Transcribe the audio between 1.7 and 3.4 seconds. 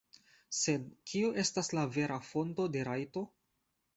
la vera fonto de rajto?